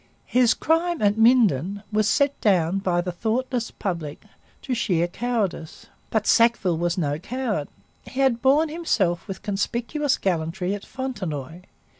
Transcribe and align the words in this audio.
His 0.25 0.55
crime 0.55 0.99
at 1.03 1.15
Minden 1.15 1.83
was 1.91 2.09
set 2.09 2.41
down 2.41 2.79
by 2.79 3.01
the 3.01 3.11
thoughtless 3.11 3.69
public 3.69 4.23
to 4.63 4.73
sheer 4.73 5.07
cowardice. 5.07 5.85
But 6.09 6.25
Sackville 6.25 6.79
was 6.79 6.97
no 6.97 7.19
coward. 7.19 7.67
He 8.07 8.19
had 8.19 8.41
borne 8.41 8.69
himself 8.69 9.27
with 9.27 9.43
conspicuous 9.43 10.17
gallantry 10.17 10.73
at 10.73 10.85
Fontenoy. 10.87 11.61